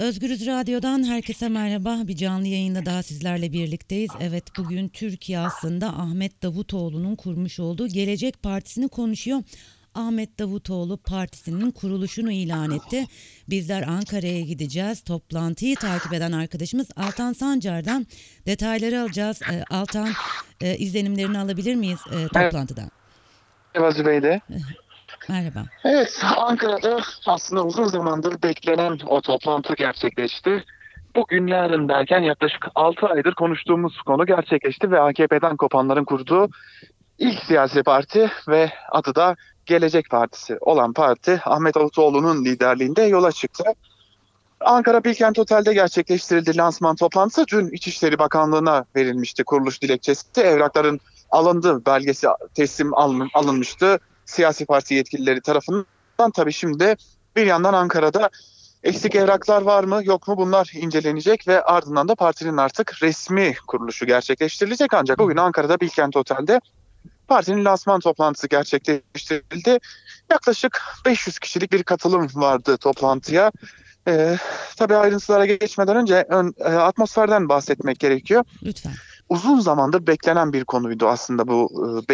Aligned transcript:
Özgürüz 0.00 0.46
Radyo'dan 0.46 1.04
herkese 1.04 1.48
merhaba. 1.48 1.98
Bir 2.04 2.16
canlı 2.16 2.46
yayında 2.46 2.86
daha 2.86 3.02
sizlerle 3.02 3.52
birlikteyiz. 3.52 4.10
Evet 4.20 4.44
bugün 4.58 4.88
Türkiye 4.88 5.38
aslında 5.38 5.86
Ahmet 5.86 6.42
Davutoğlu'nun 6.42 7.16
kurmuş 7.16 7.60
olduğu 7.60 7.88
Gelecek 7.88 8.42
Partisi'ni 8.42 8.88
konuşuyor. 8.88 9.42
Ahmet 9.94 10.38
Davutoğlu 10.38 10.96
partisinin 10.96 11.70
kuruluşunu 11.70 12.30
ilan 12.32 12.70
etti. 12.70 13.04
Bizler 13.48 13.82
Ankara'ya 13.82 14.40
gideceğiz. 14.40 15.00
Toplantıyı 15.00 15.76
takip 15.76 16.12
eden 16.12 16.32
arkadaşımız 16.32 16.88
Altan 16.96 17.32
Sancar'dan 17.32 18.06
detayları 18.46 19.00
alacağız. 19.00 19.40
Ee, 19.52 19.64
Altan 19.70 20.08
e, 20.60 20.76
izlenimlerini 20.76 21.38
alabilir 21.38 21.74
miyiz 21.74 22.00
e, 22.12 22.28
toplantıdan? 22.28 22.90
Merhaba 23.74 23.92
Zübeyde. 23.92 24.40
Merhaba. 25.28 25.64
Evet, 25.84 26.22
Ankara'da 26.36 27.00
aslında 27.26 27.64
uzun 27.64 27.84
zamandır 27.84 28.42
beklenen 28.42 28.98
o 29.06 29.20
toplantı 29.20 29.74
gerçekleşti. 29.74 30.64
Bugün 31.16 31.46
yarın 31.46 31.88
derken 31.88 32.20
yaklaşık 32.20 32.66
6 32.74 33.06
aydır 33.06 33.34
konuştuğumuz 33.34 34.02
konu 34.02 34.26
gerçekleşti 34.26 34.90
ve 34.90 35.00
AKP'den 35.00 35.56
kopanların 35.56 36.04
kurduğu 36.04 36.48
ilk 37.18 37.38
siyasi 37.42 37.82
parti 37.82 38.30
ve 38.48 38.72
adı 38.90 39.14
da 39.14 39.36
Gelecek 39.66 40.10
Partisi 40.10 40.58
olan 40.60 40.92
parti 40.92 41.40
Ahmet 41.44 41.74
Davutoğlu'nun 41.74 42.44
liderliğinde 42.44 43.02
yola 43.02 43.32
çıktı. 43.32 43.64
Ankara 44.60 45.04
Bilkent 45.04 45.38
Otel'de 45.38 45.74
gerçekleştirildi 45.74 46.56
lansman 46.56 46.96
toplantısı. 46.96 47.44
Dün 47.52 47.68
İçişleri 47.68 48.18
Bakanlığı'na 48.18 48.84
verilmişti 48.96 49.44
kuruluş 49.44 49.82
dilekçesi. 49.82 50.40
Evrakların 50.40 51.00
alındı, 51.30 51.86
belgesi 51.86 52.26
teslim 52.54 52.94
alın, 52.94 53.28
alınmıştı 53.34 53.98
siyasi 54.30 54.66
parti 54.66 54.94
yetkilileri 54.94 55.40
tarafından. 55.40 56.30
Tabii 56.34 56.52
şimdi 56.52 56.96
bir 57.36 57.46
yandan 57.46 57.74
Ankara'da 57.74 58.30
eksik 58.82 59.14
evraklar 59.14 59.62
var 59.62 59.84
mı 59.84 60.00
yok 60.04 60.28
mu 60.28 60.36
bunlar 60.36 60.70
incelenecek 60.74 61.48
ve 61.48 61.62
ardından 61.62 62.08
da 62.08 62.14
partinin 62.14 62.56
artık 62.56 63.02
resmi 63.02 63.54
kuruluşu 63.66 64.06
gerçekleştirilecek. 64.06 64.94
Ancak 64.94 65.18
bugün 65.18 65.36
Ankara'da 65.36 65.80
Bilkent 65.80 66.16
Otel'de 66.16 66.60
partinin 67.28 67.64
lansman 67.64 68.00
toplantısı 68.00 68.48
gerçekleştirildi. 68.48 69.78
Yaklaşık 70.30 70.82
500 71.06 71.38
kişilik 71.38 71.72
bir 71.72 71.82
katılım 71.82 72.28
vardı 72.34 72.76
toplantıya. 72.76 73.52
Ee, 74.08 74.36
tabii 74.76 74.96
ayrıntılara 74.96 75.46
geçmeden 75.46 75.96
önce 75.96 76.26
ön, 76.28 76.54
e, 76.58 76.64
atmosferden 76.64 77.48
bahsetmek 77.48 77.98
gerekiyor. 77.98 78.44
Lütfen. 78.62 78.92
Uzun 79.28 79.60
zamandır 79.60 80.06
beklenen 80.06 80.52
bir 80.52 80.64
konuydu 80.64 81.08
aslında 81.08 81.48
bu 81.48 81.70
e, 82.04 82.08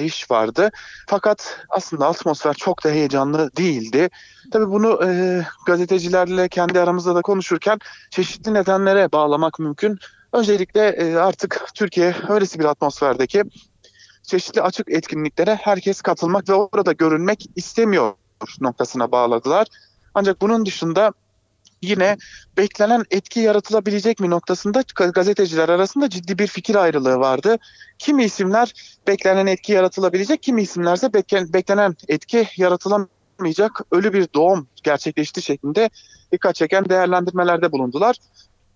bekleyiş 0.00 0.30
vardı. 0.30 0.70
Fakat 1.06 1.58
aslında 1.68 2.06
atmosfer 2.06 2.54
çok 2.54 2.84
da 2.84 2.88
heyecanlı 2.88 3.50
değildi. 3.56 4.08
Tabii 4.52 4.70
bunu 4.70 5.04
e, 5.04 5.42
gazetecilerle 5.66 6.48
kendi 6.48 6.80
aramızda 6.80 7.14
da 7.14 7.22
konuşurken 7.22 7.78
çeşitli 8.10 8.54
nedenlere 8.54 9.12
bağlamak 9.12 9.58
mümkün. 9.58 9.98
Öncelikle 10.32 10.88
e, 10.88 11.14
artık 11.14 11.66
Türkiye 11.74 12.14
öylesi 12.28 12.58
bir 12.58 12.64
atmosferdeki 12.64 13.42
çeşitli 14.22 14.62
açık 14.62 14.90
etkinliklere 14.90 15.54
herkes 15.54 16.02
katılmak 16.02 16.48
ve 16.48 16.54
orada 16.54 16.92
görünmek 16.92 17.46
istemiyor 17.56 18.14
noktasına 18.60 19.12
bağladılar. 19.12 19.66
Ancak 20.14 20.40
bunun 20.40 20.66
dışında 20.66 21.12
yine 21.82 22.16
beklenen 22.56 23.04
etki 23.10 23.40
yaratılabilecek 23.40 24.20
mi 24.20 24.30
noktasında 24.30 24.82
gazeteciler 25.14 25.68
arasında 25.68 26.10
ciddi 26.10 26.38
bir 26.38 26.46
fikir 26.46 26.74
ayrılığı 26.74 27.16
vardı. 27.16 27.58
Kimi 27.98 28.24
isimler 28.24 28.72
beklenen 29.06 29.46
etki 29.46 29.72
yaratılabilecek, 29.72 30.42
kimi 30.42 30.62
isimlerse 30.62 31.12
beklenen 31.12 31.94
etki 32.08 32.48
yaratılamayacak 32.56 33.80
ölü 33.92 34.12
bir 34.12 34.28
doğum 34.34 34.68
gerçekleşti 34.82 35.42
şeklinde 35.42 35.90
dikkat 36.32 36.54
çeken 36.54 36.88
değerlendirmelerde 36.88 37.72
bulundular. 37.72 38.16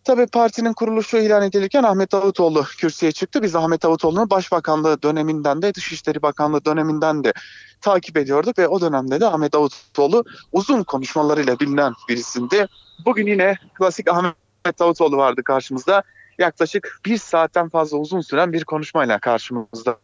Tabii 0.04 0.26
partinin 0.26 0.72
kuruluşu 0.72 1.16
ilan 1.16 1.42
edilirken 1.42 1.82
Ahmet 1.82 2.12
Davutoğlu 2.12 2.64
kürsüye 2.78 3.12
çıktı. 3.12 3.42
Biz 3.42 3.56
Ahmet 3.56 3.82
Davutoğlu'nu 3.82 4.30
Başbakanlığı 4.30 5.02
döneminden 5.02 5.62
de 5.62 5.74
Dışişleri 5.74 6.22
Bakanlığı 6.22 6.64
döneminden 6.64 7.24
de 7.24 7.32
takip 7.80 8.16
ediyorduk 8.16 8.58
ve 8.58 8.68
o 8.68 8.80
dönemde 8.80 9.20
de 9.20 9.26
Ahmet 9.26 9.52
Davutoğlu 9.52 10.24
uzun 10.52 10.82
konuşmalarıyla 10.82 11.60
bilinen 11.60 11.92
birisindi. 12.08 12.66
Bugün 13.04 13.26
yine 13.26 13.56
klasik 13.74 14.08
Ahmet 14.08 14.78
Davutoğlu 14.78 15.16
vardı 15.16 15.42
karşımızda. 15.44 16.02
Yaklaşık 16.38 17.00
bir 17.04 17.18
saatten 17.18 17.68
fazla 17.68 17.98
uzun 17.98 18.20
süren 18.20 18.52
bir 18.52 18.64
konuşmayla 18.64 19.18
karşımızda. 19.18 19.98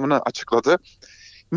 Bunu 0.00 0.20
açıkladı 0.26 0.78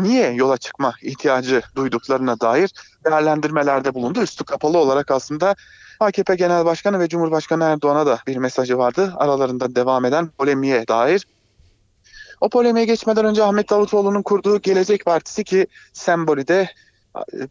niye 0.02 0.30
yola 0.30 0.56
çıkma 0.56 0.92
ihtiyacı 1.02 1.62
duyduklarına 1.76 2.40
dair 2.40 2.70
değerlendirmelerde 3.04 3.94
bulundu. 3.94 4.22
Üstü 4.22 4.44
kapalı 4.44 4.78
olarak 4.78 5.10
aslında 5.10 5.54
AKP 6.00 6.34
Genel 6.34 6.64
Başkanı 6.64 7.00
ve 7.00 7.08
Cumhurbaşkanı 7.08 7.64
Erdoğan'a 7.64 8.06
da 8.06 8.18
bir 8.26 8.36
mesajı 8.36 8.78
vardı. 8.78 9.12
Aralarında 9.16 9.74
devam 9.74 10.04
eden 10.04 10.28
polemiğe 10.28 10.88
dair. 10.88 11.26
O 12.40 12.48
polemiğe 12.48 12.86
geçmeden 12.86 13.24
önce 13.24 13.44
Ahmet 13.44 13.70
Davutoğlu'nun 13.70 14.22
kurduğu 14.22 14.60
Gelecek 14.60 15.04
Partisi 15.04 15.44
ki 15.44 15.66
sembolü 15.92 16.48
de 16.48 16.68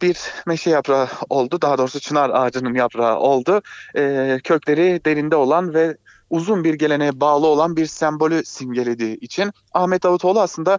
bir 0.02 0.18
meşe 0.46 0.70
yaprağı 0.70 1.08
oldu. 1.28 1.62
Daha 1.62 1.78
doğrusu 1.78 2.00
çınar 2.00 2.30
ağacının 2.30 2.74
yaprağı 2.74 3.18
oldu. 3.18 3.62
Ee, 3.96 4.38
kökleri 4.44 5.00
derinde 5.04 5.36
olan 5.36 5.74
ve 5.74 5.96
uzun 6.30 6.64
bir 6.64 6.74
geleneğe 6.74 7.20
bağlı 7.20 7.46
olan 7.46 7.76
bir 7.76 7.86
sembolü 7.86 8.44
simgelediği 8.44 9.16
için 9.16 9.52
Ahmet 9.74 10.02
Davutoğlu 10.02 10.40
aslında 10.40 10.78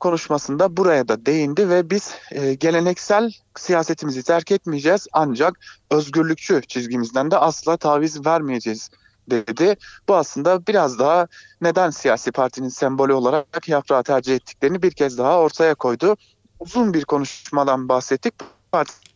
konuşmasında 0.00 0.76
buraya 0.76 1.08
da 1.08 1.26
değindi 1.26 1.68
ve 1.68 1.90
biz 1.90 2.14
e, 2.32 2.54
geleneksel 2.54 3.32
siyasetimizi 3.56 4.22
terk 4.22 4.52
etmeyeceğiz 4.52 5.06
ancak 5.12 5.60
özgürlükçü 5.90 6.62
çizgimizden 6.68 7.30
de 7.30 7.38
asla 7.38 7.76
taviz 7.76 8.26
vermeyeceğiz 8.26 8.90
dedi. 9.30 9.76
Bu 10.08 10.16
aslında 10.16 10.66
biraz 10.66 10.98
daha 10.98 11.26
neden 11.60 11.90
siyasi 11.90 12.32
partinin 12.32 12.68
sembolü 12.68 13.12
olarak 13.12 13.68
yaprağı 13.68 14.02
tercih 14.02 14.34
ettiklerini 14.34 14.82
bir 14.82 14.90
kez 14.90 15.18
daha 15.18 15.38
ortaya 15.38 15.74
koydu. 15.74 16.16
Uzun 16.60 16.94
bir 16.94 17.04
konuşmadan 17.04 17.88
bahsettik. 17.88 18.34
Parti 18.72 19.10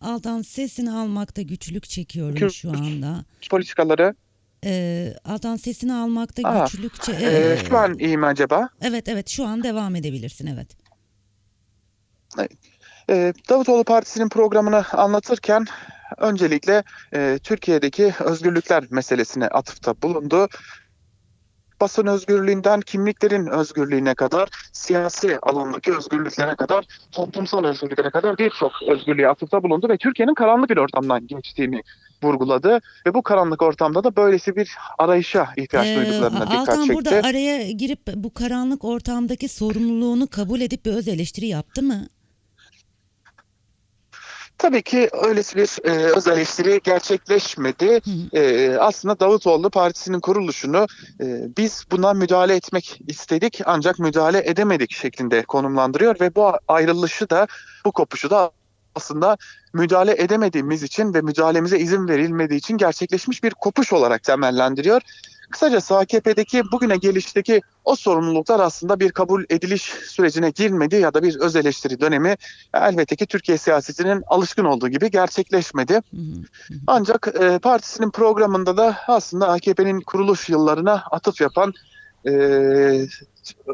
Altan 0.00 0.42
sesini 0.42 0.92
almakta 0.92 1.42
güçlük 1.42 1.88
çekiyorum 1.88 2.50
şu 2.50 2.70
anda. 2.70 3.24
Politikaları 3.50 4.14
e, 4.64 5.14
Altan 5.24 5.56
sesini 5.56 5.94
almakta 5.94 6.48
Aa, 6.48 6.64
güçlükçe... 6.64 7.12
e, 7.12 7.58
şu 7.68 7.78
an 7.78 7.98
iyi 7.98 8.18
mi 8.18 8.26
acaba? 8.26 8.68
evet 8.82 9.08
evet 9.08 9.28
şu 9.28 9.44
an 9.46 9.62
devam 9.62 9.96
edebilirsin 9.96 10.46
evet. 10.46 10.68
E, 13.10 13.32
Davutoğlu 13.48 13.84
Partisi'nin 13.84 14.28
programını 14.28 14.84
anlatırken 14.92 15.66
öncelikle 16.18 16.82
e, 17.14 17.38
Türkiye'deki 17.42 18.14
özgürlükler 18.20 18.84
meselesine 18.90 19.48
atıfta 19.48 20.02
bulundu. 20.02 20.48
Basın 21.84 22.06
özgürlüğünden 22.06 22.80
kimliklerin 22.80 23.46
özgürlüğüne 23.46 24.14
kadar, 24.14 24.48
siyasi 24.72 25.38
alandaki 25.42 25.96
özgürlüklere 25.96 26.54
kadar, 26.54 26.84
toplumsal 27.12 27.64
özgürlüklere 27.64 28.10
kadar 28.10 28.38
birçok 28.38 28.72
özgürlüğe 28.88 29.28
atıfta 29.28 29.62
bulundu 29.62 29.88
ve 29.88 29.96
Türkiye'nin 29.96 30.34
karanlık 30.34 30.70
bir 30.70 30.76
ortamdan 30.76 31.26
geçtiğini 31.26 31.82
vurguladı. 32.22 32.80
Ve 33.06 33.14
bu 33.14 33.22
karanlık 33.22 33.62
ortamda 33.62 34.04
da 34.04 34.16
böylesi 34.16 34.56
bir 34.56 34.70
arayışa 34.98 35.48
ihtiyaç 35.56 35.86
Ee, 35.86 35.96
duyduklarına 35.96 36.46
dikkat 36.46 36.68
Altan 36.68 36.86
çekti. 36.86 36.94
burada 36.94 37.28
araya 37.28 37.70
girip 37.70 38.00
bu 38.14 38.34
karanlık 38.34 38.84
ortamdaki 38.84 39.48
sorumluluğunu 39.48 40.26
kabul 40.28 40.60
edip 40.60 40.86
bir 40.86 40.92
öz 40.92 41.08
eleştiri 41.08 41.46
yaptı 41.46 41.82
mı? 41.82 42.06
Tabii 44.64 44.82
ki 44.82 45.10
öylesi 45.12 45.56
bir 45.56 45.88
e, 45.88 45.90
öz 45.90 46.28
eleştiri 46.28 46.80
gerçekleşmedi. 46.84 48.00
E, 48.32 48.76
aslında 48.76 49.20
Davutoğlu 49.20 49.70
Partisi'nin 49.70 50.20
kuruluşunu 50.20 50.86
e, 51.20 51.48
biz 51.56 51.84
buna 51.90 52.12
müdahale 52.12 52.54
etmek 52.54 53.00
istedik 53.08 53.60
ancak 53.64 53.98
müdahale 53.98 54.42
edemedik 54.50 54.92
şeklinde 54.92 55.42
konumlandırıyor 55.42 56.20
ve 56.20 56.34
bu 56.34 56.52
ayrılışı 56.68 57.30
da 57.30 57.46
bu 57.86 57.92
kopuşu 57.92 58.30
da 58.30 58.50
aslında 58.94 59.36
müdahale 59.72 60.14
edemediğimiz 60.22 60.82
için 60.82 61.14
ve 61.14 61.20
müdahalemize 61.20 61.78
izin 61.78 62.08
verilmediği 62.08 62.58
için 62.58 62.76
gerçekleşmiş 62.76 63.44
bir 63.44 63.50
kopuş 63.50 63.92
olarak 63.92 64.22
temellendiriyor. 64.22 65.02
Kısacası 65.54 65.96
AKP'deki 65.96 66.62
bugüne 66.72 66.96
gelişteki 66.96 67.60
o 67.84 67.96
sorumluluklar 67.96 68.60
aslında 68.60 69.00
bir 69.00 69.12
kabul 69.12 69.44
ediliş 69.50 69.82
sürecine 69.82 70.50
girmedi 70.50 70.96
ya 70.96 71.14
da 71.14 71.22
bir 71.22 71.36
öz 71.40 71.56
eleştiri 71.56 72.00
dönemi 72.00 72.36
elbette 72.74 73.16
ki 73.16 73.26
Türkiye 73.26 73.58
siyasetinin 73.58 74.22
alışkın 74.26 74.64
olduğu 74.64 74.88
gibi 74.88 75.10
gerçekleşmedi. 75.10 76.00
Ancak 76.86 77.28
e, 77.40 77.58
partisinin 77.58 78.10
programında 78.10 78.76
da 78.76 78.96
aslında 79.08 79.48
AKP'nin 79.48 80.00
kuruluş 80.00 80.48
yıllarına 80.48 81.04
atıf 81.10 81.40
yapan 81.40 81.72
e, 82.26 82.30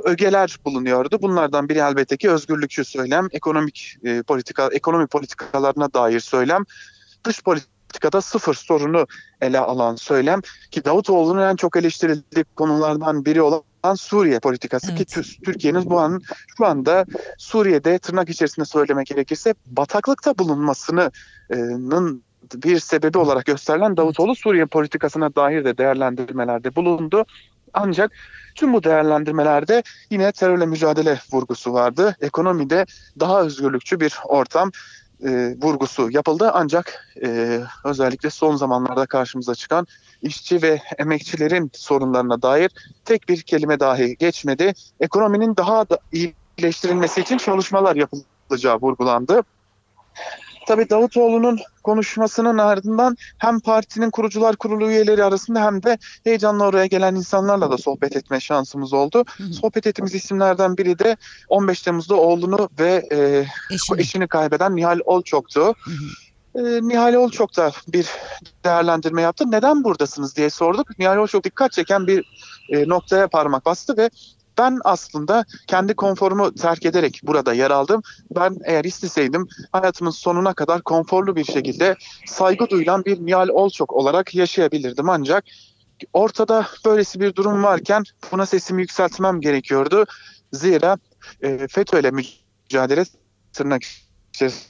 ögeler 0.04 0.56
bulunuyordu. 0.64 1.18
Bunlardan 1.22 1.68
biri 1.68 1.78
elbette 1.78 2.16
ki 2.16 2.30
özgürlükçü 2.30 2.84
söylem, 2.84 3.28
ekonomik 3.32 3.96
e, 4.04 4.22
politika, 4.22 4.68
ekonomi 4.72 5.06
politikalarına 5.06 5.94
dair 5.94 6.20
söylem, 6.20 6.64
dış 7.24 7.44
politikada 8.00 8.20
sıfır 8.20 8.54
sorunu 8.54 9.06
ele 9.40 9.58
alan 9.58 9.96
söylem 9.96 10.40
ki 10.70 10.84
Davutoğlu'nun 10.84 11.42
en 11.42 11.56
çok 11.56 11.76
eleştirildiği 11.76 12.44
konulardan 12.56 13.24
biri 13.24 13.42
olan 13.42 13.94
Suriye 13.94 14.40
politikası 14.40 14.92
Evet. 14.92 14.98
ki 14.98 15.20
Tü- 15.20 15.44
Türkiye'nin 15.44 15.90
bu 15.90 16.00
an 16.00 16.20
şu 16.56 16.66
anda 16.66 17.04
Suriye'de 17.38 17.98
tırnak 17.98 18.28
içerisinde 18.28 18.66
söylemek 18.66 19.06
gerekirse 19.06 19.54
bataklıkta 19.66 20.38
bulunmasının 20.38 21.12
bir 22.54 22.78
sebebi 22.78 23.18
olarak 23.18 23.44
gösterilen 23.46 23.96
Davutoğlu 23.96 24.34
Suriye 24.34 24.66
politikasına 24.66 25.34
dair 25.34 25.64
de 25.64 25.78
değerlendirmelerde 25.78 26.76
bulundu. 26.76 27.24
Ancak 27.74 28.12
tüm 28.54 28.72
bu 28.72 28.82
değerlendirmelerde 28.82 29.82
yine 30.10 30.32
terörle 30.32 30.66
mücadele 30.66 31.18
vurgusu 31.32 31.72
vardı. 31.72 32.16
Ekonomide 32.20 32.86
daha 33.20 33.42
özgürlükçü 33.42 34.00
bir 34.00 34.14
ortam 34.24 34.70
e, 35.24 35.56
vurgusu 35.62 36.10
yapıldı. 36.10 36.50
Ancak 36.54 37.14
e, 37.24 37.60
özellikle 37.84 38.30
son 38.30 38.56
zamanlarda 38.56 39.06
karşımıza 39.06 39.54
çıkan 39.54 39.86
işçi 40.22 40.62
ve 40.62 40.82
emekçilerin 40.98 41.70
sorunlarına 41.74 42.42
dair 42.42 42.70
tek 43.04 43.28
bir 43.28 43.42
kelime 43.42 43.80
dahi 43.80 44.16
geçmedi. 44.16 44.74
Ekonominin 45.00 45.56
daha 45.56 45.88
da 45.88 45.98
iyileştirilmesi 46.12 47.20
için 47.20 47.38
çalışmalar 47.38 47.96
yapılacağı 47.96 48.76
vurgulandı. 48.76 49.42
Tabii 50.70 50.90
Davutoğlu'nun 50.90 51.58
konuşmasının 51.82 52.58
ardından 52.58 53.16
hem 53.38 53.60
partinin 53.60 54.10
kurucular 54.10 54.56
kurulu 54.56 54.90
üyeleri 54.90 55.24
arasında 55.24 55.64
hem 55.64 55.82
de 55.82 55.98
heyecanla 56.24 56.64
oraya 56.64 56.86
gelen 56.86 57.14
insanlarla 57.14 57.70
da 57.70 57.78
sohbet 57.78 58.16
etme 58.16 58.40
şansımız 58.40 58.92
oldu. 58.92 59.24
Hı 59.36 59.44
hı. 59.44 59.52
Sohbet 59.52 59.86
ettiğimiz 59.86 60.14
isimlerden 60.14 60.76
biri 60.76 60.98
de 60.98 61.16
15 61.48 61.82
Temmuz'da 61.82 62.14
oğlunu 62.14 62.68
ve 62.78 63.08
e, 63.12 63.46
Eşini. 63.74 64.00
eşini 64.00 64.28
kaybeden 64.28 64.76
Nihal 64.76 64.98
Olçok'tu. 65.04 65.60
Hı 65.60 65.90
hı. 65.90 66.68
E, 66.68 66.88
Nihal 66.88 67.14
Olçok 67.14 67.56
da 67.56 67.72
bir 67.88 68.06
değerlendirme 68.64 69.22
yaptı. 69.22 69.50
Neden 69.50 69.84
buradasınız 69.84 70.36
diye 70.36 70.50
sorduk. 70.50 70.98
Nihal 70.98 71.16
Olçok 71.16 71.44
dikkat 71.44 71.72
çeken 71.72 72.06
bir 72.06 72.24
e, 72.68 72.88
noktaya 72.88 73.28
parmak 73.28 73.66
bastı 73.66 73.96
ve 73.96 74.10
ben 74.60 74.78
aslında 74.84 75.44
kendi 75.66 75.94
konforumu 75.94 76.54
terk 76.54 76.86
ederek 76.86 77.20
burada 77.22 77.52
yer 77.52 77.70
aldım. 77.70 78.02
Ben 78.36 78.56
eğer 78.64 78.84
isteseydim 78.84 79.48
hayatımın 79.72 80.10
sonuna 80.10 80.54
kadar 80.54 80.82
konforlu 80.82 81.36
bir 81.36 81.44
şekilde 81.44 81.96
saygı 82.26 82.70
duyulan 82.70 83.04
bir 83.04 83.26
Nihal 83.26 83.48
Olçok 83.48 83.92
olarak 83.92 84.34
yaşayabilirdim. 84.34 85.08
Ancak 85.08 85.44
ortada 86.12 86.66
böylesi 86.84 87.20
bir 87.20 87.34
durum 87.34 87.62
varken 87.62 88.02
buna 88.32 88.46
sesimi 88.46 88.82
yükseltmem 88.82 89.40
gerekiyordu. 89.40 90.04
Zira 90.52 90.96
e, 91.42 91.68
FETÖ 91.68 92.00
ile 92.00 92.10
mücadele 92.10 93.04
tırnak 93.52 93.82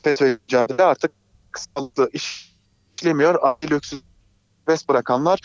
FETÖ 0.03 0.39
mücadele 0.43 0.83
artık 0.83 1.13
kısaltı 1.53 2.11
işlemiyor. 2.13 3.39
Adil 3.43 3.73
öksüz 3.73 4.01
serbest 4.71 4.89
bırakanlar 4.89 5.41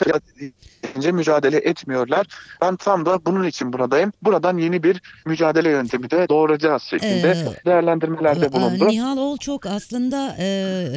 yeterince 0.84 1.12
mücadele 1.12 1.58
etmiyorlar. 1.58 2.28
Ben 2.62 2.76
tam 2.76 3.06
da 3.06 3.26
bunun 3.26 3.48
için 3.48 3.74
buradayım. 3.74 4.12
Buradan 4.22 4.58
yeni 4.58 4.84
bir 4.84 5.02
mücadele 5.26 5.70
yöntemi 5.70 6.12
de 6.12 6.30
doğuracağız 6.30 6.84
şeklinde 6.84 7.32
Ee, 7.32 7.66
değerlendirmelerde 7.66 8.54
bulundu. 8.54 8.88
Nihal 8.88 9.18
Olçok 9.18 9.66
aslında 9.66 10.36
e, 10.40 10.46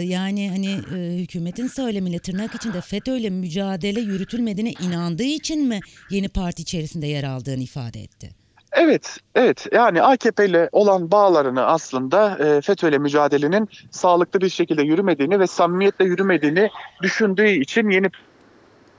yani 0.02 0.50
hani 0.50 0.84
e, 0.96 1.22
hükümetin 1.22 1.66
söylemiyle 1.66 2.18
tırnak 2.18 2.54
içinde 2.54 2.80
FETÖ'yle 2.80 3.30
mücadele 3.30 4.00
yürütülmediğine 4.00 4.72
inandığı 4.72 5.22
için 5.22 5.68
mi 5.68 5.80
yeni 6.08 6.28
parti 6.28 6.62
içerisinde 6.62 7.06
yer 7.06 7.24
aldığını 7.24 7.62
ifade 7.62 8.00
etti? 8.00 8.47
Evet, 8.72 9.16
evet. 9.34 9.66
Yani 9.72 10.02
AKP 10.02 10.46
ile 10.46 10.68
olan 10.72 11.10
bağlarını 11.10 11.66
aslında 11.66 12.38
e, 12.38 12.60
FETÖ 12.60 12.88
ile 12.88 12.98
mücadelenin 12.98 13.68
sağlıklı 13.90 14.40
bir 14.40 14.48
şekilde 14.48 14.82
yürümediğini 14.82 15.40
ve 15.40 15.46
samimiyetle 15.46 16.04
yürümediğini 16.04 16.70
düşündüğü 17.02 17.48
için 17.48 17.90
yeni 17.90 18.10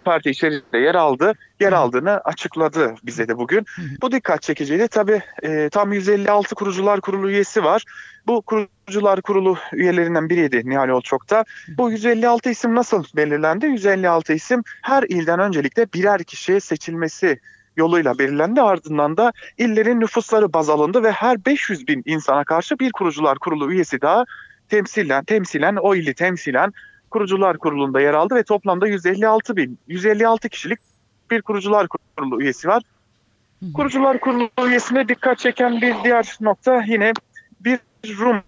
parti 0.06 0.30
içerisinde 0.30 0.78
yer 0.78 0.96
aldı, 0.96 1.34
yer 1.60 1.74
aldığını 1.74 2.12
açıkladı 2.20 2.96
bize 3.04 3.28
de 3.28 3.38
bugün. 3.38 3.66
Bu 4.02 4.12
dikkat 4.12 4.42
çekiciydi. 4.42 4.88
Tabii 4.88 5.22
e, 5.44 5.70
tam 5.70 5.94
156 5.94 6.56
kurucular 6.56 7.02
kurulu 7.02 7.30
üyesi 7.30 7.64
var. 7.64 7.84
Bu 8.28 8.42
kurucular 8.42 9.22
kurulu 9.22 9.58
üyelerinden 9.74 10.30
biriydi 10.30 10.62
Nihal 10.66 10.90
Olçok'ta. 10.90 11.46
Bu 11.78 11.92
156 11.92 12.50
isim 12.50 12.76
nasıl 12.76 13.04
belirlendi? 13.16 13.66
156 13.66 14.34
isim 14.34 14.64
her 14.82 15.04
ilden 15.04 15.40
öncelikle 15.40 15.94
birer 15.94 16.24
kişi 16.24 16.62
seçilmesi 16.62 17.40
yoluyla 17.78 18.20
belirlendi. 18.20 18.62
Ardından 18.62 19.18
da 19.18 19.34
illerin 19.58 20.00
nüfusları 20.00 20.54
baz 20.54 20.70
alındı 20.70 21.04
ve 21.04 21.12
her 21.12 21.46
500 21.46 21.88
bin 21.88 22.04
insana 22.06 22.44
karşı 22.44 22.80
bir 22.80 22.92
kurucular 22.92 23.40
kurulu 23.40 23.72
üyesi 23.72 24.02
daha 24.02 24.26
temsilen, 24.70 25.24
temsilen 25.24 25.76
o 25.76 25.96
ili 25.96 26.14
temsilen 26.14 26.74
kurucular 27.10 27.58
kurulunda 27.58 28.02
yer 28.02 28.14
aldı 28.14 28.36
ve 28.36 28.44
toplamda 28.44 28.88
156 28.88 29.56
bin, 29.56 29.80
156 29.88 30.50
kişilik 30.50 30.80
bir 31.32 31.42
kurucular 31.42 31.88
kurulu 31.88 32.42
üyesi 32.42 32.68
var. 32.68 32.84
Kurucular 33.74 34.20
kurulu 34.20 34.50
üyesine 34.66 35.08
dikkat 35.08 35.40
çeken 35.40 35.82
bir 35.82 35.96
diğer 36.04 36.38
nokta 36.42 36.84
yine 36.88 37.14
bir 37.60 37.80
Rum 38.20 38.42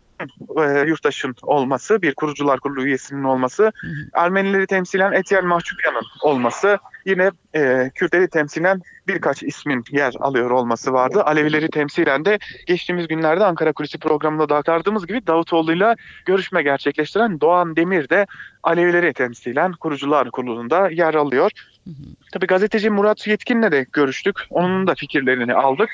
e, 0.57 0.87
yurttaşın 0.87 1.35
olması, 1.41 2.01
bir 2.01 2.15
kurucular 2.15 2.59
kurulu 2.59 2.85
üyesinin 2.85 3.23
olması, 3.23 3.63
Hı 3.63 3.87
hı. 3.87 3.93
Ermenileri 4.13 4.67
temsilen 4.67 5.11
Etiyen 5.11 5.45
Mahçupyan'ın 5.45 6.05
olması, 6.21 6.77
yine 7.05 7.31
e, 7.55 7.91
Kürtleri 7.95 8.29
temsilen 8.29 8.81
birkaç 9.07 9.43
ismin 9.43 9.83
yer 9.91 10.13
alıyor 10.19 10.51
olması 10.51 10.93
vardı. 10.93 11.23
Alevileri 11.23 11.69
temsilen 11.69 12.25
de 12.25 12.39
geçtiğimiz 12.67 13.07
günlerde 13.07 13.45
Ankara 13.45 13.73
Kulisi 13.73 13.99
programında 13.99 14.49
da 14.49 14.55
aktardığımız 14.55 15.07
gibi 15.07 15.27
Davutoğlu'yla 15.27 15.95
görüşme 16.25 16.63
gerçekleştiren 16.63 17.41
Doğan 17.41 17.75
Demir 17.75 18.09
de 18.09 18.25
Alevileri 18.63 19.13
temsilen 19.13 19.71
kurucular 19.71 20.31
kurulunda 20.31 20.89
yer 20.89 21.13
alıyor. 21.13 21.51
Hı 21.83 21.89
hı. 21.89 22.03
Tabii 22.31 22.47
gazeteci 22.47 22.89
Murat 22.89 23.27
Yetkin'le 23.27 23.71
de 23.71 23.85
görüştük. 23.93 24.35
Onun 24.49 24.87
da 24.87 24.95
fikirlerini 24.95 25.53
aldık. 25.53 25.89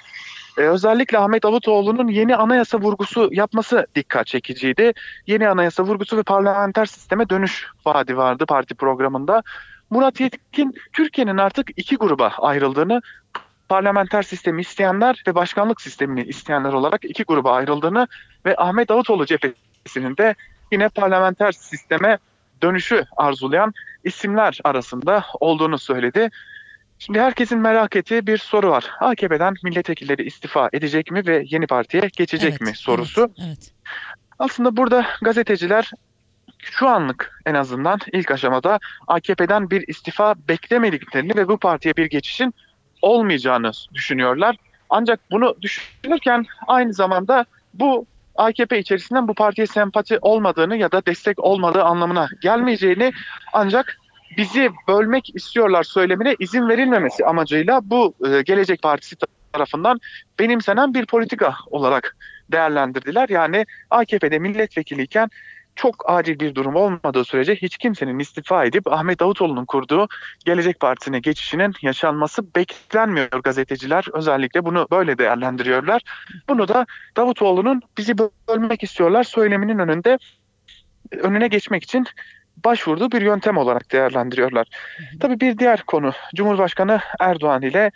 Ee, 0.57 0.61
özellikle 0.61 1.17
Ahmet 1.17 1.43
Davutoğlu'nun 1.43 2.07
yeni 2.07 2.35
anayasa 2.35 2.79
vurgusu 2.79 3.29
yapması 3.31 3.87
dikkat 3.95 4.27
çekiciydi. 4.27 4.93
Yeni 5.27 5.49
anayasa 5.49 5.83
vurgusu 5.83 6.17
ve 6.17 6.23
parlamenter 6.23 6.85
sisteme 6.85 7.29
dönüş 7.29 7.67
vaadi 7.85 8.17
vardı 8.17 8.45
parti 8.45 8.75
programında. 8.75 9.43
Murat 9.89 10.19
Yetkin 10.19 10.75
Türkiye'nin 10.93 11.37
artık 11.37 11.69
iki 11.77 11.95
gruba 11.95 12.33
ayrıldığını, 12.37 13.01
parlamenter 13.69 14.21
sistemi 14.21 14.61
isteyenler 14.61 15.23
ve 15.27 15.35
başkanlık 15.35 15.81
sistemini 15.81 16.23
isteyenler 16.23 16.73
olarak 16.73 17.05
iki 17.05 17.23
gruba 17.23 17.51
ayrıldığını 17.51 18.07
ve 18.45 18.55
Ahmet 18.57 18.89
Davutoğlu 18.89 19.25
cephesinin 19.25 20.17
de 20.17 20.35
yine 20.71 20.89
parlamenter 20.89 21.51
sisteme 21.51 22.17
dönüşü 22.61 23.05
arzulayan 23.17 23.73
isimler 24.03 24.59
arasında 24.63 25.25
olduğunu 25.39 25.77
söyledi. 25.77 26.29
Şimdi 26.99 27.19
herkesin 27.19 27.59
merak 27.59 27.95
ettiği 27.95 28.27
bir 28.27 28.37
soru 28.37 28.69
var. 28.69 28.91
AKP'den 28.99 29.53
milletvekilleri 29.63 30.23
istifa 30.23 30.69
edecek 30.73 31.11
mi 31.11 31.27
ve 31.27 31.43
yeni 31.45 31.67
partiye 31.67 32.09
geçecek 32.17 32.49
Evet, 32.51 32.61
mi 32.61 32.75
sorusu. 32.75 33.21
Evet, 33.21 33.47
evet. 33.47 33.71
Aslında 34.39 34.77
burada 34.77 35.05
gazeteciler 35.21 35.91
şu 36.59 36.87
anlık 36.87 37.41
en 37.45 37.53
azından 37.53 37.99
ilk 38.13 38.31
aşamada 38.31 38.79
AKP'den 39.07 39.69
bir 39.69 39.87
istifa 39.87 40.35
beklemediklerini 40.47 41.35
ve 41.35 41.47
bu 41.47 41.57
partiye 41.57 41.97
bir 41.97 42.05
geçişin 42.05 42.53
olmayacağını 43.01 43.71
düşünüyorlar. 43.93 44.55
Ancak 44.89 45.19
bunu 45.31 45.55
düşünürken 45.61 46.45
aynı 46.67 46.93
zamanda 46.93 47.45
bu 47.73 48.05
AKP 48.35 48.79
içerisinden 48.79 49.27
bu 49.27 49.33
partiye 49.33 49.67
sempati 49.67 50.19
olmadığını 50.21 50.77
ya 50.77 50.91
da 50.91 51.05
destek 51.05 51.39
olmadığı 51.39 51.83
anlamına 51.83 52.27
gelmeyeceğini 52.41 53.11
ancak 53.53 53.97
bizi 54.37 54.69
bölmek 54.87 55.35
istiyorlar 55.35 55.83
söylemine 55.83 56.35
izin 56.39 56.69
verilmemesi 56.69 57.25
amacıyla 57.25 57.81
bu 57.83 58.13
e, 58.27 58.41
Gelecek 58.41 58.81
Partisi 58.81 59.15
tarafından 59.53 59.99
benimsenen 60.39 60.93
bir 60.93 61.05
politika 61.05 61.55
olarak 61.67 62.17
değerlendirdiler. 62.51 63.29
Yani 63.29 63.65
AKP'de 63.89 64.39
milletvekiliyken 64.39 65.29
çok 65.75 66.09
acil 66.09 66.39
bir 66.39 66.55
durum 66.55 66.75
olmadığı 66.75 67.25
sürece 67.25 67.55
hiç 67.55 67.77
kimsenin 67.77 68.19
istifa 68.19 68.65
edip 68.65 68.87
Ahmet 68.87 69.19
Davutoğlu'nun 69.19 69.65
kurduğu 69.65 70.07
Gelecek 70.45 70.79
Partisi'ne 70.79 71.19
geçişinin 71.19 71.73
yaşanması 71.81 72.55
beklenmiyor 72.55 73.41
gazeteciler. 73.43 74.05
Özellikle 74.13 74.65
bunu 74.65 74.87
böyle 74.91 75.17
değerlendiriyorlar. 75.17 76.01
Bunu 76.49 76.67
da 76.67 76.85
Davutoğlu'nun 77.17 77.81
bizi 77.97 78.13
bölmek 78.47 78.83
istiyorlar 78.83 79.23
söyleminin 79.23 79.79
önünde 79.79 80.17
önüne 81.11 81.47
geçmek 81.47 81.83
için 81.83 82.05
başvurduğu 82.65 83.11
bir 83.11 83.21
yöntem 83.21 83.57
olarak 83.57 83.91
değerlendiriyorlar. 83.91 84.67
Tabii 85.19 85.39
bir 85.39 85.57
diğer 85.57 85.81
konu 85.81 86.11
Cumhurbaşkanı 86.35 86.99
Erdoğan 87.19 87.61
ile 87.61 87.91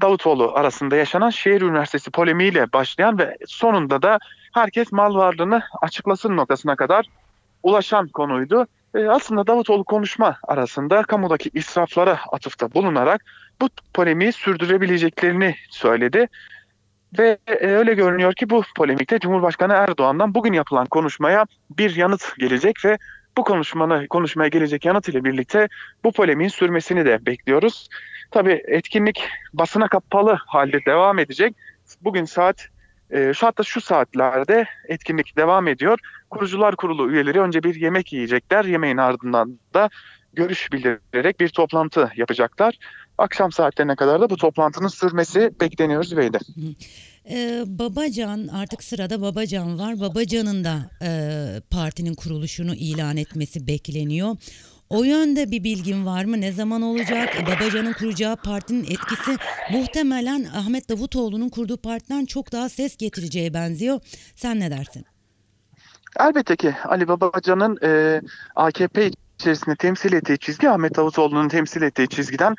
Davutoğlu 0.00 0.52
arasında 0.54 0.96
yaşanan 0.96 1.30
şehir 1.30 1.62
üniversitesi 1.62 2.10
polemiğiyle 2.10 2.72
başlayan 2.72 3.18
ve 3.18 3.36
sonunda 3.46 4.02
da 4.02 4.18
herkes 4.52 4.92
mal 4.92 5.14
varlığını 5.14 5.62
açıklasın 5.82 6.36
noktasına 6.36 6.76
kadar 6.76 7.06
ulaşan 7.62 8.08
konuydu. 8.08 8.66
E, 8.94 9.06
aslında 9.06 9.46
Davutoğlu 9.46 9.84
konuşma 9.84 10.36
arasında 10.48 11.02
kamudaki 11.02 11.50
israflara 11.54 12.18
atıfta 12.32 12.74
bulunarak 12.74 13.24
bu 13.60 13.68
polemiği 13.94 14.32
sürdürebileceklerini 14.32 15.54
söyledi. 15.70 16.28
Ve 17.18 17.38
e, 17.46 17.66
öyle 17.66 17.94
görünüyor 17.94 18.34
ki 18.34 18.50
bu 18.50 18.62
polemikte 18.76 19.18
Cumhurbaşkanı 19.18 19.72
Erdoğan'dan 19.72 20.34
bugün 20.34 20.52
yapılan 20.52 20.86
konuşmaya 20.86 21.46
bir 21.78 21.96
yanıt 21.96 22.38
gelecek 22.38 22.84
ve 22.84 22.98
bu 23.36 23.44
konuşmana, 23.44 24.06
konuşmaya 24.06 24.48
gelecek 24.48 24.84
yanıt 24.84 25.08
ile 25.08 25.24
birlikte 25.24 25.68
bu 26.04 26.12
polemiğin 26.12 26.48
sürmesini 26.48 27.04
de 27.04 27.26
bekliyoruz. 27.26 27.88
Tabii 28.30 28.62
etkinlik 28.66 29.28
basına 29.52 29.88
kapalı 29.88 30.38
halde 30.46 30.78
devam 30.86 31.18
edecek. 31.18 31.56
Bugün 32.00 32.24
saat 32.24 32.68
e, 33.10 33.34
şu 33.34 33.46
hatta 33.46 33.62
şu 33.62 33.80
saatlerde 33.80 34.66
etkinlik 34.88 35.36
devam 35.36 35.68
ediyor. 35.68 35.98
Kurucular 36.30 36.76
Kurulu 36.76 37.10
üyeleri 37.10 37.40
önce 37.40 37.62
bir 37.62 37.74
yemek 37.74 38.12
yiyecekler. 38.12 38.64
Yemeğin 38.64 38.96
ardından 38.96 39.58
da 39.74 39.90
görüş 40.32 40.72
bildirerek 40.72 41.40
bir 41.40 41.48
toplantı 41.48 42.10
yapacaklar. 42.16 42.78
Akşam 43.18 43.52
saatlerine 43.52 43.96
kadar 43.96 44.20
da 44.20 44.30
bu 44.30 44.36
toplantının 44.36 44.88
sürmesi 44.88 45.50
bekleniyor 45.60 46.04
Zübeyde. 46.04 46.38
Ee, 47.28 47.64
Babacan 47.66 48.48
artık 48.48 48.84
sırada 48.84 49.22
Babacan 49.22 49.78
var. 49.78 50.00
Babacan'ın 50.00 50.64
da 50.64 50.90
e, 51.02 51.10
partinin 51.70 52.14
kuruluşunu 52.14 52.74
ilan 52.74 53.16
etmesi 53.16 53.66
bekleniyor. 53.66 54.36
O 54.90 55.04
yönde 55.04 55.50
bir 55.50 55.64
bilgin 55.64 56.06
var 56.06 56.24
mı? 56.24 56.40
Ne 56.40 56.52
zaman 56.52 56.82
olacak? 56.82 57.34
E, 57.34 57.46
Babacan'ın 57.46 57.92
kuracağı 57.92 58.36
partinin 58.36 58.84
etkisi 58.84 59.36
muhtemelen 59.68 60.44
Ahmet 60.44 60.88
Davutoğlu'nun 60.88 61.48
kurduğu 61.48 61.76
partiden 61.76 62.26
çok 62.26 62.52
daha 62.52 62.68
ses 62.68 62.96
getireceğe 62.96 63.54
benziyor. 63.54 64.00
Sen 64.36 64.60
ne 64.60 64.70
dersin? 64.70 65.04
Elbette 66.20 66.56
ki 66.56 66.74
Ali 66.84 67.08
Babacan'ın 67.08 67.78
e, 67.82 68.22
AKP 68.56 69.10
içerisinde 69.38 69.76
temsil 69.76 70.12
ettiği 70.12 70.38
çizgi 70.38 70.70
Ahmet 70.70 70.96
Davutoğlu'nun 70.96 71.48
temsil 71.48 71.82
ettiği 71.82 72.08
çizgiden 72.08 72.54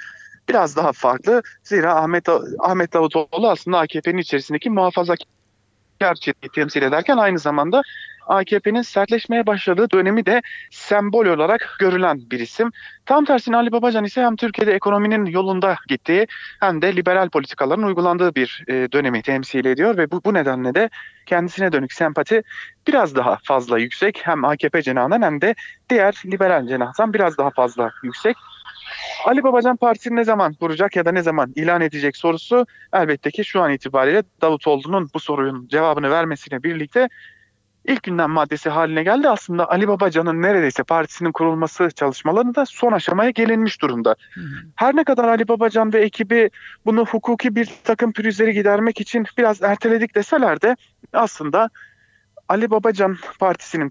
biraz 0.49 0.75
daha 0.75 0.91
farklı. 0.91 1.41
Zira 1.63 1.95
Ahmet 1.95 2.29
Ahmet 2.59 2.93
Davutoğlu 2.93 3.49
aslında 3.49 3.79
AKP'nin 3.79 4.17
içerisindeki 4.17 4.69
muhafazakar 4.69 6.15
çizgiyi 6.15 6.51
temsil 6.55 6.81
ederken 6.81 7.17
aynı 7.17 7.39
zamanda 7.39 7.81
AKP'nin 8.27 8.81
sertleşmeye 8.81 9.45
başladığı 9.47 9.91
dönemi 9.91 10.25
de 10.25 10.41
sembol 10.71 11.25
olarak 11.25 11.75
görülen 11.79 12.21
bir 12.31 12.39
isim. 12.39 12.71
Tam 13.05 13.25
tersine 13.25 13.55
Ali 13.55 13.71
Babacan 13.71 14.03
ise 14.03 14.21
hem 14.21 14.35
Türkiye'de 14.35 14.73
ekonominin 14.73 15.25
yolunda 15.25 15.75
gittiği 15.87 16.27
hem 16.59 16.81
de 16.81 16.95
liberal 16.95 17.29
politikaların 17.29 17.83
uygulandığı 17.83 18.35
bir 18.35 18.63
e, 18.67 18.91
dönemi 18.91 19.21
temsil 19.21 19.65
ediyor 19.65 19.97
ve 19.97 20.11
bu, 20.11 20.23
bu 20.25 20.33
nedenle 20.33 20.75
de 20.75 20.89
kendisine 21.25 21.71
dönük 21.71 21.93
sempati 21.93 22.43
biraz 22.87 23.15
daha 23.15 23.37
fazla 23.43 23.79
yüksek. 23.79 24.21
Hem 24.23 24.45
AKP 24.45 24.81
cenahından 24.81 25.21
hem 25.21 25.41
de 25.41 25.55
diğer 25.89 26.21
liberal 26.25 26.67
cenahtan 26.67 27.13
biraz 27.13 27.37
daha 27.37 27.49
fazla 27.49 27.91
yüksek. 28.03 28.37
Ali 29.25 29.43
Babacan 29.43 29.77
Partisi'ni 29.77 30.15
ne 30.15 30.23
zaman 30.23 30.53
kuracak 30.53 30.95
ya 30.95 31.05
da 31.05 31.11
ne 31.11 31.21
zaman 31.21 31.53
ilan 31.55 31.81
edecek 31.81 32.17
sorusu 32.17 32.65
elbette 32.93 33.31
ki 33.31 33.45
şu 33.45 33.61
an 33.61 33.73
itibariyle 33.73 34.23
Davutoğlu'nun 34.41 35.09
bu 35.13 35.19
sorunun 35.19 35.67
cevabını 35.67 36.11
vermesiyle 36.11 36.63
birlikte 36.63 37.09
ilk 37.85 38.03
gündem 38.03 38.29
maddesi 38.29 38.69
haline 38.69 39.03
geldi. 39.03 39.29
Aslında 39.29 39.69
Ali 39.69 39.87
Babacan'ın 39.87 40.41
neredeyse 40.41 40.83
partisinin 40.83 41.31
kurulması 41.31 41.89
çalışmalarında 41.95 42.55
da 42.55 42.65
son 42.65 42.91
aşamaya 42.91 43.29
gelinmiş 43.29 43.81
durumda. 43.81 44.15
Her 44.75 44.95
ne 44.95 45.03
kadar 45.03 45.27
Ali 45.27 45.47
Babacan 45.47 45.93
ve 45.93 46.01
ekibi 46.01 46.49
bunu 46.85 47.05
hukuki 47.05 47.55
bir 47.55 47.69
takım 47.83 48.13
pürüzleri 48.13 48.53
gidermek 48.53 49.01
için 49.01 49.25
biraz 49.37 49.61
erteledik 49.61 50.15
deseler 50.15 50.61
de 50.61 50.75
aslında 51.13 51.69
Ali 52.49 52.71
Babacan 52.71 53.17
Partisi'nin 53.39 53.89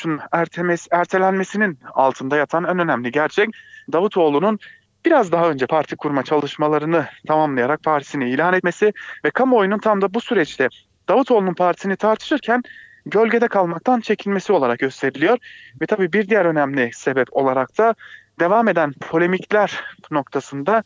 kuruluşunun 0.00 0.20
ertemes, 0.32 0.86
ertelenmesinin 0.90 1.78
altında 1.94 2.36
yatan 2.36 2.64
en 2.64 2.78
önemli 2.78 3.12
gerçek 3.12 3.50
Davutoğlu'nun 3.92 4.58
biraz 5.04 5.32
daha 5.32 5.50
önce 5.50 5.66
parti 5.66 5.96
kurma 5.96 6.22
çalışmalarını 6.22 7.06
tamamlayarak 7.26 7.82
partisini 7.82 8.30
ilan 8.30 8.54
etmesi 8.54 8.92
ve 9.24 9.30
kamuoyunun 9.30 9.78
tam 9.78 10.00
da 10.00 10.14
bu 10.14 10.20
süreçte 10.20 10.68
Davutoğlu'nun 11.08 11.54
partisini 11.54 11.96
tartışırken 11.96 12.62
gölgede 13.06 13.48
kalmaktan 13.48 14.00
çekinmesi 14.00 14.52
olarak 14.52 14.78
gösteriliyor. 14.78 15.38
Ve 15.80 15.86
tabii 15.86 16.12
bir 16.12 16.28
diğer 16.28 16.44
önemli 16.44 16.90
sebep 16.94 17.36
olarak 17.36 17.78
da 17.78 17.94
devam 18.40 18.68
eden 18.68 18.92
polemikler 18.92 19.80
noktasında 20.10 20.82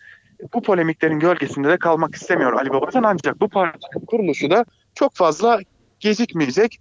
bu 0.54 0.62
polemiklerin 0.62 1.20
gölgesinde 1.20 1.68
de 1.68 1.76
kalmak 1.76 2.14
istemiyor 2.14 2.52
Ali 2.52 2.70
Babacan 2.70 3.02
ancak 3.02 3.40
bu 3.40 3.48
partinin 3.48 4.06
kuruluşu 4.06 4.50
da 4.50 4.64
çok 4.94 5.14
fazla 5.14 5.60
gecikmeyecek. 6.00 6.80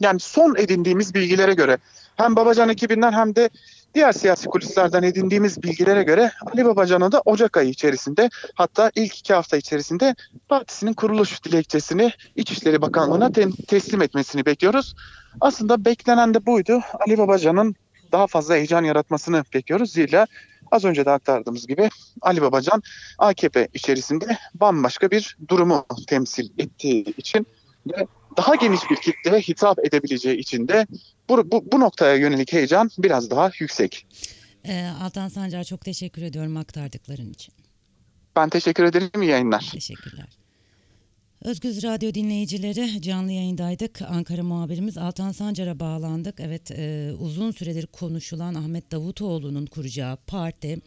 Yani 0.00 0.20
son 0.20 0.54
edindiğimiz 0.56 1.14
bilgilere 1.14 1.54
göre 1.54 1.78
hem 2.16 2.36
Babacan 2.36 2.68
ekibinden 2.68 3.12
hem 3.12 3.36
de 3.36 3.50
diğer 3.94 4.12
siyasi 4.12 4.46
kulislerden 4.46 5.02
edindiğimiz 5.02 5.62
bilgilere 5.62 6.02
göre 6.02 6.32
Ali 6.52 6.64
Babacan'ın 6.64 7.12
da 7.12 7.22
Ocak 7.24 7.56
ayı 7.56 7.68
içerisinde 7.70 8.30
hatta 8.54 8.90
ilk 8.94 9.18
iki 9.18 9.34
hafta 9.34 9.56
içerisinde 9.56 10.14
partisinin 10.48 10.92
kuruluş 10.92 11.44
dilekçesini 11.44 12.12
İçişleri 12.36 12.82
Bakanlığı'na 12.82 13.32
te- 13.32 13.50
teslim 13.68 14.02
etmesini 14.02 14.46
bekliyoruz. 14.46 14.94
Aslında 15.40 15.84
beklenen 15.84 16.34
de 16.34 16.46
buydu. 16.46 16.80
Ali 17.06 17.18
Babacan'ın 17.18 17.74
daha 18.12 18.26
fazla 18.26 18.54
heyecan 18.54 18.84
yaratmasını 18.84 19.44
bekliyoruz. 19.54 19.92
Zira 19.92 20.26
az 20.70 20.84
önce 20.84 21.04
de 21.04 21.10
aktardığımız 21.10 21.66
gibi 21.66 21.90
Ali 22.22 22.42
Babacan 22.42 22.82
AKP 23.18 23.68
içerisinde 23.74 24.38
bambaşka 24.54 25.10
bir 25.10 25.36
durumu 25.48 25.86
temsil 26.06 26.50
ettiği 26.58 27.04
için 27.16 27.46
ve 27.86 28.06
daha 28.36 28.54
geniş 28.54 28.80
bir 28.90 28.96
kitleye 28.96 29.40
hitap 29.40 29.78
edebileceği 29.86 30.36
için 30.36 30.68
de 30.68 30.86
bu, 31.28 31.50
bu, 31.50 31.72
bu 31.72 31.80
noktaya 31.80 32.16
yönelik 32.16 32.52
heyecan 32.52 32.90
biraz 32.98 33.30
daha 33.30 33.50
yüksek. 33.58 34.06
Ee, 34.64 34.86
Altan 35.02 35.28
Sancar 35.28 35.64
çok 35.64 35.80
teşekkür 35.84 36.22
ediyorum 36.22 36.56
aktardıkların 36.56 37.30
için. 37.32 37.54
Ben 38.36 38.48
teşekkür 38.48 38.84
ederim. 38.84 39.22
İyi 39.22 39.30
yayınlar. 39.30 39.70
Teşekkürler. 39.72 40.26
Özgüz 41.44 41.82
Radyo 41.82 42.14
dinleyicileri 42.14 43.02
canlı 43.02 43.32
yayındaydık. 43.32 44.02
Ankara 44.02 44.42
muhabirimiz 44.42 44.98
Altan 44.98 45.32
Sancar'a 45.32 45.80
bağlandık. 45.80 46.40
Evet 46.40 46.70
e, 46.70 47.12
uzun 47.18 47.50
süredir 47.50 47.86
konuşulan 47.86 48.54
Ahmet 48.54 48.92
Davutoğlu'nun 48.92 49.66
kuracağı 49.66 50.16
parti. 50.16 50.78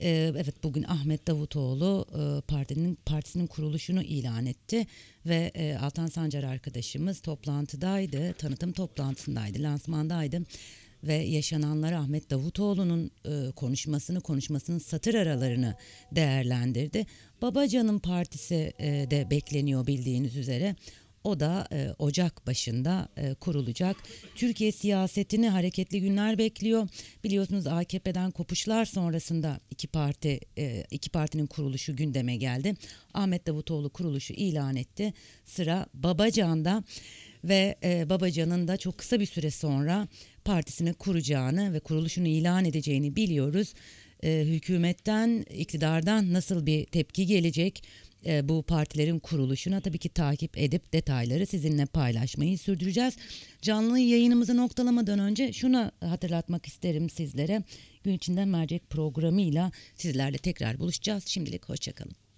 E, 0.00 0.32
evet 0.36 0.62
bugün 0.62 0.82
Ahmet 0.82 1.26
Davutoğlu 1.26 2.06
e, 2.10 2.40
partinin 2.40 2.98
partisinin 3.06 3.46
kuruluşunu 3.46 4.02
ilan 4.02 4.46
etti 4.46 4.86
ve 5.26 5.50
e, 5.54 5.76
Altan 5.76 6.06
Sancar 6.06 6.42
arkadaşımız 6.42 7.20
toplantıdaydı, 7.20 8.32
tanıtım 8.32 8.72
toplantısındaydı, 8.72 9.62
lansmandaydı 9.62 10.42
ve 11.04 11.14
yaşananları 11.14 11.98
Ahmet 11.98 12.30
Davutoğlu'nun 12.30 13.10
e, 13.24 13.50
konuşmasını, 13.50 14.20
konuşmasının 14.20 14.78
satır 14.78 15.14
aralarını 15.14 15.76
değerlendirdi. 16.12 17.06
Babacan'ın 17.42 17.98
partisi 17.98 18.72
e, 18.78 19.10
de 19.10 19.30
bekleniyor 19.30 19.86
bildiğiniz 19.86 20.36
üzere. 20.36 20.76
O 21.24 21.40
da 21.40 21.68
e, 21.72 21.90
Ocak 21.98 22.46
başında 22.46 23.08
e, 23.16 23.34
kurulacak. 23.34 23.96
Türkiye 24.34 24.72
siyasetini 24.72 25.48
hareketli 25.48 26.00
günler 26.00 26.38
bekliyor. 26.38 26.88
Biliyorsunuz 27.24 27.66
AKP'den 27.66 28.30
kopuşlar 28.30 28.84
sonrasında 28.84 29.60
iki 29.70 29.88
parti 29.88 30.40
e, 30.58 30.84
iki 30.90 31.10
partinin 31.10 31.46
kuruluşu 31.46 31.96
gündeme 31.96 32.36
geldi. 32.36 32.74
Ahmet 33.14 33.46
Davutoğlu 33.46 33.90
kuruluşu 33.90 34.32
ilan 34.32 34.76
etti. 34.76 35.12
Sıra 35.44 35.86
Babacan'da 35.94 36.84
ve 37.44 37.76
e, 37.84 38.10
Babacan'ın 38.10 38.68
da 38.68 38.76
çok 38.76 38.98
kısa 38.98 39.20
bir 39.20 39.26
süre 39.26 39.50
sonra 39.50 40.08
partisini 40.44 40.94
kuracağını 40.94 41.72
ve 41.72 41.80
kuruluşunu 41.80 42.28
ilan 42.28 42.64
edeceğini 42.64 43.16
biliyoruz. 43.16 43.74
E, 44.22 44.44
hükümetten, 44.46 45.44
iktidardan 45.50 46.32
nasıl 46.32 46.66
bir 46.66 46.84
tepki 46.84 47.26
gelecek? 47.26 47.82
E, 48.26 48.48
bu 48.48 48.62
partilerin 48.62 49.18
kuruluşuna 49.18 49.80
tabii 49.80 49.98
ki 49.98 50.08
takip 50.08 50.58
edip 50.58 50.92
detayları 50.92 51.46
sizinle 51.46 51.86
paylaşmayı 51.86 52.58
sürdüreceğiz. 52.58 53.16
Canlı 53.62 53.98
yayınımızı 53.98 54.56
noktalamadan 54.56 55.18
önce 55.18 55.52
şunu 55.52 55.92
hatırlatmak 56.00 56.66
isterim 56.66 57.10
sizlere. 57.10 57.62
Gün 58.04 58.12
içinde 58.12 58.44
mercek 58.44 58.90
programıyla 58.90 59.72
sizlerle 59.94 60.38
tekrar 60.38 60.78
buluşacağız. 60.78 61.26
Şimdilik 61.26 61.68
hoşçakalın. 61.68 62.29